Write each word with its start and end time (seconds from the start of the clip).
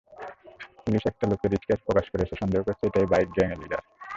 Police 0.83 1.03
একটা 1.05 1.25
লোকের 1.31 1.51
sketch 1.55 1.79
প্রকাশ 1.87 2.05
করেছে 2.13 2.33
সন্দেহ 2.41 2.59
করছে 2.63 2.83
এটাই 2.87 3.09
বাইক 3.11 3.29
গ্যাংয়ের 3.35 3.59
লিডার। 3.61 3.81